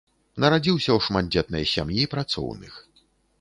Нарадзіўся 0.43 0.91
ў 0.93 0.99
шматдзетнай 1.07 1.67
сям'і 1.73 2.07
працоўных. 2.15 2.73